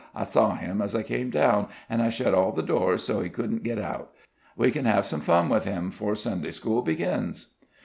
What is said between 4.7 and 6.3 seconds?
can have some fun with him 'fore